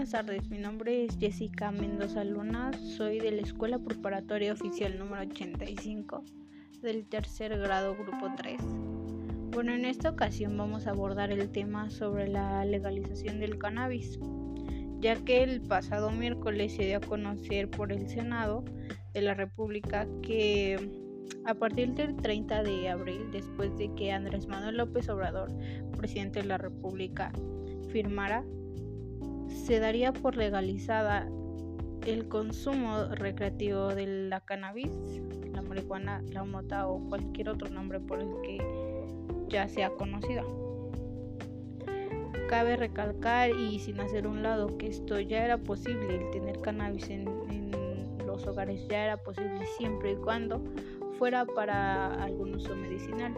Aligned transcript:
Buenas 0.00 0.12
tardes, 0.12 0.48
mi 0.48 0.56
nombre 0.56 1.04
es 1.04 1.18
Jessica 1.18 1.70
Mendoza 1.70 2.24
Luna, 2.24 2.70
soy 2.96 3.20
de 3.20 3.32
la 3.32 3.42
Escuela 3.42 3.78
Preparatoria 3.78 4.54
Oficial 4.54 4.98
número 4.98 5.20
85 5.30 6.24
del 6.80 7.06
tercer 7.06 7.58
grado 7.58 7.94
grupo 7.94 8.32
3. 8.34 8.62
Bueno, 9.50 9.74
en 9.74 9.84
esta 9.84 10.08
ocasión 10.08 10.56
vamos 10.56 10.86
a 10.86 10.92
abordar 10.92 11.30
el 11.30 11.50
tema 11.50 11.90
sobre 11.90 12.28
la 12.28 12.64
legalización 12.64 13.40
del 13.40 13.58
cannabis, 13.58 14.18
ya 15.00 15.16
que 15.16 15.42
el 15.42 15.60
pasado 15.60 16.10
miércoles 16.10 16.74
se 16.74 16.86
dio 16.86 16.96
a 16.96 17.00
conocer 17.00 17.68
por 17.68 17.92
el 17.92 18.08
Senado 18.08 18.64
de 19.12 19.20
la 19.20 19.34
República 19.34 20.08
que 20.22 20.78
a 21.44 21.52
partir 21.52 21.92
del 21.92 22.16
30 22.16 22.62
de 22.62 22.88
abril, 22.88 23.30
después 23.32 23.76
de 23.76 23.94
que 23.96 24.12
Andrés 24.12 24.46
Manuel 24.46 24.78
López 24.78 25.10
Obrador, 25.10 25.52
presidente 25.94 26.40
de 26.40 26.46
la 26.46 26.56
República, 26.56 27.32
firmara 27.92 28.42
se 29.50 29.80
daría 29.80 30.12
por 30.12 30.36
legalizada 30.36 31.28
el 32.06 32.28
consumo 32.28 33.04
recreativo 33.12 33.88
de 33.88 34.06
la 34.28 34.40
cannabis, 34.40 34.90
la 35.52 35.62
marihuana, 35.62 36.22
la 36.32 36.44
mota 36.44 36.88
o 36.88 36.98
cualquier 37.08 37.50
otro 37.50 37.68
nombre 37.68 38.00
por 38.00 38.20
el 38.20 38.28
que 38.42 38.58
ya 39.48 39.68
sea 39.68 39.90
conocida. 39.90 40.44
Cabe 42.48 42.76
recalcar 42.76 43.50
y 43.50 43.78
sin 43.78 44.00
hacer 44.00 44.26
un 44.26 44.42
lado 44.42 44.76
que 44.78 44.88
esto 44.88 45.20
ya 45.20 45.44
era 45.44 45.58
posible, 45.58 46.16
el 46.16 46.30
tener 46.30 46.60
cannabis 46.60 47.08
en, 47.10 47.28
los 48.26 48.46
hogares 48.46 48.86
ya 48.88 49.04
era 49.04 49.16
posible 49.16 49.66
siempre 49.76 50.12
y 50.12 50.16
cuando 50.16 50.62
fuera 51.18 51.44
para 51.44 52.14
algún 52.22 52.54
uso 52.54 52.74
medicinal. 52.76 53.34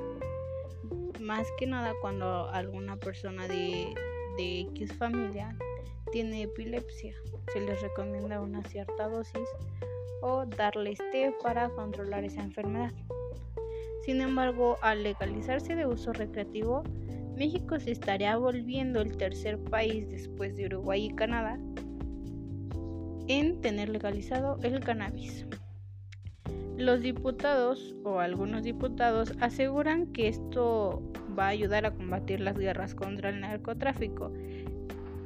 Más 1.20 1.46
que 1.58 1.66
nada 1.66 1.94
cuando 2.02 2.48
alguna 2.50 2.98
persona 2.98 3.48
de, 3.48 3.94
de 4.36 4.60
X 4.60 4.92
familia 4.92 5.56
tiene 6.12 6.42
epilepsia. 6.42 7.14
Se 7.52 7.60
les 7.60 7.80
recomienda 7.80 8.40
una 8.40 8.62
cierta 8.64 9.08
dosis 9.08 9.48
o 10.20 10.46
darles 10.46 10.98
té 11.10 11.34
para 11.42 11.68
controlar 11.70 12.22
esa 12.24 12.42
enfermedad. 12.42 12.92
Sin 14.04 14.20
embargo, 14.20 14.78
al 14.82 15.02
legalizarse 15.02 15.74
de 15.74 15.86
uso 15.86 16.12
recreativo, 16.12 16.84
México 17.36 17.80
se 17.80 17.92
estaría 17.92 18.36
volviendo 18.36 19.00
el 19.00 19.16
tercer 19.16 19.58
país 19.58 20.08
después 20.08 20.54
de 20.56 20.66
Uruguay 20.66 21.06
y 21.06 21.14
Canadá 21.14 21.58
en 23.28 23.60
tener 23.60 23.88
legalizado 23.88 24.58
el 24.62 24.80
cannabis. 24.80 25.46
Los 26.76 27.00
diputados 27.00 27.94
o 28.04 28.18
algunos 28.18 28.64
diputados 28.64 29.32
aseguran 29.40 30.12
que 30.12 30.28
esto 30.28 31.02
va 31.38 31.46
a 31.46 31.50
ayudar 31.50 31.86
a 31.86 31.92
combatir 31.92 32.40
las 32.40 32.58
guerras 32.58 32.94
contra 32.94 33.30
el 33.30 33.40
narcotráfico 33.40 34.32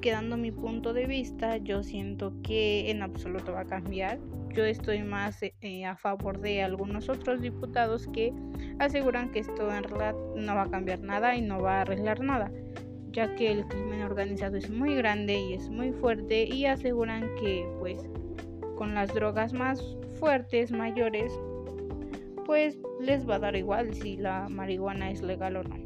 quedando 0.00 0.36
mi 0.36 0.50
punto 0.50 0.92
de 0.92 1.06
vista, 1.06 1.56
yo 1.58 1.82
siento 1.82 2.32
que 2.42 2.90
en 2.90 3.02
absoluto 3.02 3.52
va 3.52 3.60
a 3.60 3.66
cambiar. 3.66 4.18
Yo 4.54 4.64
estoy 4.64 5.02
más 5.02 5.42
eh, 5.42 5.84
a 5.84 5.96
favor 5.96 6.40
de 6.40 6.62
algunos 6.62 7.08
otros 7.08 7.40
diputados 7.40 8.08
que 8.08 8.32
aseguran 8.78 9.30
que 9.30 9.40
esto 9.40 9.70
en 9.74 9.84
realidad 9.84 10.14
no 10.34 10.54
va 10.54 10.62
a 10.62 10.70
cambiar 10.70 11.00
nada 11.00 11.36
y 11.36 11.42
no 11.42 11.60
va 11.60 11.78
a 11.78 11.80
arreglar 11.82 12.20
nada, 12.20 12.50
ya 13.10 13.34
que 13.34 13.50
el 13.52 13.66
crimen 13.66 14.02
organizado 14.02 14.56
es 14.56 14.70
muy 14.70 14.94
grande 14.94 15.38
y 15.38 15.54
es 15.54 15.68
muy 15.68 15.92
fuerte 15.92 16.44
y 16.44 16.64
aseguran 16.66 17.34
que 17.36 17.68
pues 17.78 18.08
con 18.76 18.94
las 18.94 19.12
drogas 19.12 19.52
más 19.52 19.96
fuertes, 20.18 20.72
mayores, 20.72 21.32
pues 22.46 22.78
les 23.00 23.28
va 23.28 23.36
a 23.36 23.40
dar 23.40 23.56
igual 23.56 23.92
si 23.92 24.16
la 24.16 24.48
marihuana 24.48 25.10
es 25.10 25.20
legal 25.20 25.56
o 25.56 25.62
no. 25.64 25.76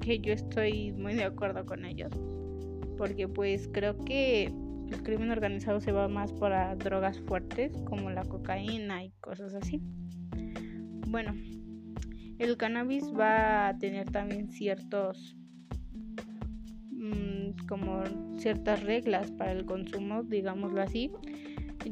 Que 0.00 0.20
yo 0.20 0.32
estoy 0.32 0.92
muy 0.92 1.14
de 1.14 1.24
acuerdo 1.24 1.66
con 1.66 1.84
ellos 1.84 2.12
porque 2.98 3.28
pues 3.28 3.70
creo 3.72 3.96
que 4.04 4.52
el 4.90 5.02
crimen 5.02 5.30
organizado 5.30 5.80
se 5.80 5.92
va 5.92 6.08
más 6.08 6.32
para 6.32 6.74
drogas 6.74 7.20
fuertes 7.20 7.72
como 7.84 8.10
la 8.10 8.24
cocaína 8.24 9.04
y 9.04 9.12
cosas 9.20 9.54
así. 9.54 9.80
Bueno, 11.06 11.34
el 12.38 12.56
cannabis 12.56 13.04
va 13.18 13.68
a 13.68 13.78
tener 13.78 14.10
también 14.10 14.50
ciertos 14.50 15.36
mm, 16.90 17.66
como 17.68 18.02
ciertas 18.36 18.82
reglas 18.82 19.30
para 19.30 19.52
el 19.52 19.64
consumo, 19.64 20.22
digámoslo 20.22 20.82
así, 20.82 21.12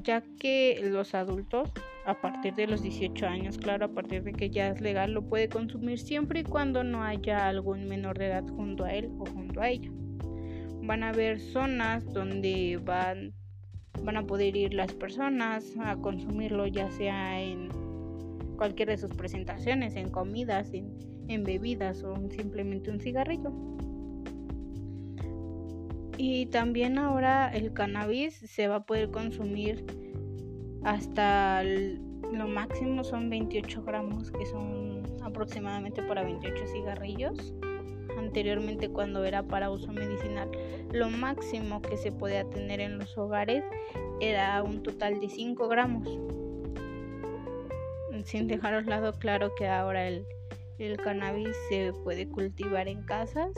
ya 0.02 0.22
que 0.38 0.80
los 0.82 1.14
adultos 1.14 1.70
a 2.04 2.20
partir 2.20 2.54
de 2.54 2.66
los 2.66 2.82
18 2.82 3.26
años, 3.26 3.58
claro, 3.58 3.86
a 3.86 3.88
partir 3.88 4.22
de 4.22 4.32
que 4.32 4.48
ya 4.50 4.68
es 4.68 4.80
legal, 4.80 5.12
lo 5.12 5.22
puede 5.22 5.48
consumir 5.48 5.98
siempre 5.98 6.40
y 6.40 6.44
cuando 6.44 6.84
no 6.84 7.02
haya 7.02 7.48
algún 7.48 7.88
menor 7.88 8.18
de 8.18 8.26
edad 8.26 8.44
junto 8.48 8.84
a 8.84 8.92
él 8.92 9.10
o 9.18 9.26
junto 9.26 9.60
a 9.60 9.70
ella 9.70 9.90
van 10.86 11.02
a 11.02 11.10
haber 11.10 11.40
zonas 11.40 12.04
donde 12.12 12.80
van, 12.84 13.32
van 14.02 14.16
a 14.16 14.26
poder 14.26 14.56
ir 14.56 14.74
las 14.74 14.92
personas 14.92 15.74
a 15.80 15.96
consumirlo 15.96 16.66
ya 16.66 16.90
sea 16.90 17.40
en 17.40 17.68
cualquiera 18.56 18.92
de 18.92 18.98
sus 18.98 19.10
presentaciones, 19.10 19.96
en 19.96 20.10
comidas, 20.10 20.72
en, 20.72 20.90
en 21.28 21.44
bebidas 21.44 22.02
o 22.02 22.16
simplemente 22.30 22.90
un 22.90 23.00
cigarrillo. 23.00 23.52
Y 26.18 26.46
también 26.46 26.98
ahora 26.98 27.50
el 27.52 27.74
cannabis 27.74 28.34
se 28.34 28.68
va 28.68 28.76
a 28.76 28.86
poder 28.86 29.10
consumir 29.10 29.84
hasta 30.84 31.62
lo 31.62 32.48
máximo 32.48 33.04
son 33.04 33.28
28 33.28 33.82
gramos, 33.82 34.30
que 34.30 34.46
son 34.46 35.02
aproximadamente 35.22 36.02
para 36.02 36.24
28 36.24 36.66
cigarrillos 36.72 37.52
anteriormente 38.26 38.88
cuando 38.90 39.24
era 39.24 39.42
para 39.42 39.70
uso 39.70 39.92
medicinal, 39.92 40.50
lo 40.92 41.08
máximo 41.08 41.80
que 41.82 41.96
se 41.96 42.12
podía 42.12 42.44
tener 42.50 42.80
en 42.80 42.98
los 42.98 43.16
hogares 43.16 43.64
era 44.20 44.62
un 44.62 44.82
total 44.82 45.20
de 45.20 45.28
5 45.28 45.68
gramos. 45.68 46.18
Sin 48.24 48.48
dejaros 48.48 48.86
lado 48.86 49.12
claro 49.12 49.54
que 49.54 49.68
ahora 49.68 50.08
el, 50.08 50.26
cannabis 51.02 51.56
se 51.68 51.92
puede 52.04 52.28
cultivar 52.28 52.88
en 52.88 53.02
casas. 53.02 53.52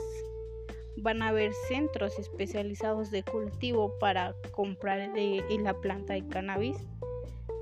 Van 0.97 1.21
a 1.21 1.29
haber 1.29 1.53
centros 1.67 2.19
especializados 2.19 3.09
de 3.09 3.23
cultivo 3.23 3.97
para 3.99 4.35
comprar 4.51 5.13
de, 5.13 5.43
la 5.61 5.73
planta 5.73 6.13
de 6.13 6.27
cannabis, 6.27 6.77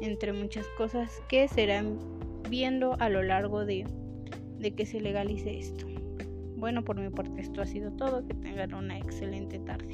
entre 0.01 0.34
muchas 0.34 0.68
cosas 0.78 1.22
que 1.28 1.47
serán 1.47 1.97
viendo 2.50 2.95
a 3.00 3.09
lo 3.09 3.22
largo 3.24 3.63
de 3.66 3.85
que 4.75 4.85
se 4.85 5.00
legalice 5.00 5.59
esto. 5.59 5.96
Bueno, 6.57 6.84
por 6.84 7.00
mi 7.00 7.09
parte 7.12 7.40
esto 7.40 7.62
ha 7.62 7.66
sido 7.66 7.91
todo. 7.91 8.25
Que 8.25 8.34
tengan 8.34 8.73
una 8.73 8.97
excelente 8.97 9.59
tarde. 9.59 9.94